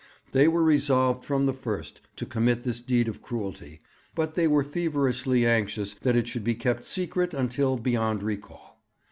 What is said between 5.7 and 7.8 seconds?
that it should be kept secret until